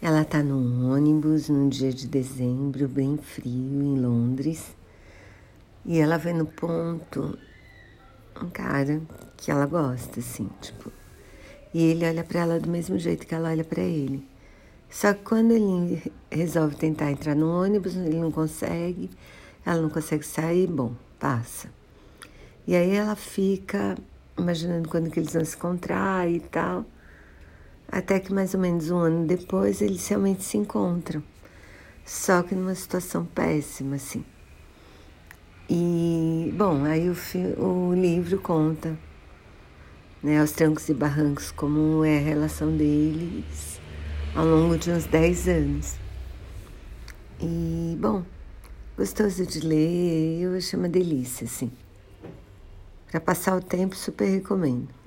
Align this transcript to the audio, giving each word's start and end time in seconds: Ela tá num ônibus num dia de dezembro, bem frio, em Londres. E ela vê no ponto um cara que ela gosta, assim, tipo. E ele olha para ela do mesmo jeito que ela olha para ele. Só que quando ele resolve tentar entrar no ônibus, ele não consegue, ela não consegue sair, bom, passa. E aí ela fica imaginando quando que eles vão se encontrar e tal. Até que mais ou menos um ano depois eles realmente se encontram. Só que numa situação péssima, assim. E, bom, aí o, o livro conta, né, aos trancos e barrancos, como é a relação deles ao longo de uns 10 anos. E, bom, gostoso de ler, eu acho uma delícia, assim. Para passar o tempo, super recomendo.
Ela 0.00 0.24
tá 0.24 0.44
num 0.44 0.92
ônibus 0.92 1.48
num 1.48 1.68
dia 1.68 1.92
de 1.92 2.06
dezembro, 2.06 2.86
bem 2.86 3.16
frio, 3.16 3.82
em 3.82 3.98
Londres. 3.98 4.76
E 5.84 5.98
ela 5.98 6.16
vê 6.16 6.32
no 6.32 6.46
ponto 6.46 7.36
um 8.40 8.48
cara 8.48 9.02
que 9.36 9.50
ela 9.50 9.66
gosta, 9.66 10.20
assim, 10.20 10.48
tipo. 10.60 10.92
E 11.74 11.82
ele 11.82 12.06
olha 12.06 12.22
para 12.22 12.40
ela 12.40 12.60
do 12.60 12.70
mesmo 12.70 12.96
jeito 12.96 13.26
que 13.26 13.34
ela 13.34 13.50
olha 13.50 13.64
para 13.64 13.82
ele. 13.82 14.24
Só 14.88 15.12
que 15.12 15.24
quando 15.24 15.50
ele 15.50 16.00
resolve 16.30 16.76
tentar 16.76 17.10
entrar 17.10 17.34
no 17.34 17.50
ônibus, 17.50 17.96
ele 17.96 18.20
não 18.20 18.30
consegue, 18.30 19.10
ela 19.66 19.82
não 19.82 19.90
consegue 19.90 20.24
sair, 20.24 20.68
bom, 20.68 20.92
passa. 21.18 21.68
E 22.68 22.76
aí 22.76 22.94
ela 22.94 23.16
fica 23.16 23.96
imaginando 24.38 24.88
quando 24.88 25.10
que 25.10 25.18
eles 25.18 25.32
vão 25.32 25.44
se 25.44 25.56
encontrar 25.56 26.30
e 26.30 26.38
tal. 26.38 26.86
Até 27.90 28.20
que 28.20 28.32
mais 28.32 28.52
ou 28.52 28.60
menos 28.60 28.90
um 28.90 28.98
ano 28.98 29.26
depois 29.26 29.80
eles 29.80 30.06
realmente 30.06 30.44
se 30.44 30.58
encontram. 30.58 31.22
Só 32.04 32.42
que 32.42 32.54
numa 32.54 32.74
situação 32.74 33.24
péssima, 33.24 33.96
assim. 33.96 34.24
E, 35.70 36.52
bom, 36.56 36.84
aí 36.84 37.08
o, 37.10 37.62
o 37.62 37.94
livro 37.94 38.38
conta, 38.38 38.98
né, 40.22 40.40
aos 40.40 40.52
trancos 40.52 40.88
e 40.88 40.94
barrancos, 40.94 41.50
como 41.50 42.04
é 42.04 42.16
a 42.16 42.22
relação 42.22 42.74
deles 42.74 43.78
ao 44.34 44.46
longo 44.46 44.78
de 44.78 44.90
uns 44.90 45.04
10 45.04 45.48
anos. 45.48 45.96
E, 47.40 47.96
bom, 48.00 48.24
gostoso 48.96 49.44
de 49.46 49.60
ler, 49.60 50.42
eu 50.42 50.56
acho 50.56 50.76
uma 50.76 50.88
delícia, 50.88 51.44
assim. 51.44 51.70
Para 53.10 53.20
passar 53.20 53.56
o 53.56 53.60
tempo, 53.60 53.94
super 53.96 54.26
recomendo. 54.26 54.97